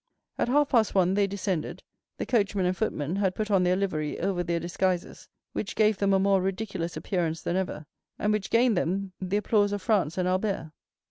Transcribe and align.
At 0.39 0.47
half 0.47 0.69
past 0.69 0.95
one 0.95 1.13
they 1.13 1.27
descended, 1.27 1.83
the 2.17 2.25
coachman 2.25 2.65
and 2.65 2.75
footman 2.75 3.17
had 3.17 3.35
put 3.35 3.51
on 3.51 3.61
their 3.61 3.75
livery 3.75 4.19
over 4.19 4.41
their 4.41 4.59
disguises, 4.59 5.29
which 5.53 5.75
gave 5.75 5.99
them 5.99 6.11
a 6.11 6.17
more 6.17 6.41
ridiculous 6.41 6.97
appearance 6.97 7.43
than 7.43 7.55
ever, 7.55 7.85
and 8.17 8.33
which 8.33 8.49
gained 8.49 8.75
them 8.75 9.11
the 9.21 9.37
applause 9.37 9.71
of 9.71 9.83
Franz 9.83 10.17
and 10.17 10.27
Albert. 10.27 10.71